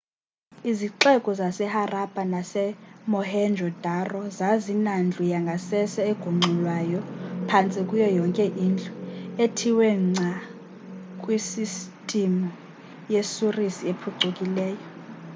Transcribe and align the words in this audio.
izixeko 0.71 1.29
zaseharappa 1.39 2.21
nasemohenjo-daro 2.33 4.21
zazinandlu 4.39 5.23
yangasese 5.33 5.99
egungxulwayo 6.11 6.99
phantse 7.49 7.79
kuyo 7.89 8.07
yonke 8.19 8.45
indlu 8.65 8.93
ethiwe 9.43 9.87
ngca 10.05 10.31
kwi 11.21 11.35
sistimu 11.51 12.47
yesurisi 13.13 13.81
ephucukileyo 13.91 14.85